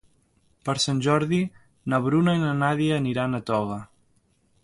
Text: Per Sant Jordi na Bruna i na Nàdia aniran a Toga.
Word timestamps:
Per 0.69 0.73
Sant 0.83 1.01
Jordi 1.07 1.39
na 1.93 1.99
Bruna 2.07 2.35
i 2.37 2.41
na 2.45 2.55
Nàdia 2.63 2.97
aniran 3.03 3.41
a 3.41 3.45
Toga. 3.51 3.79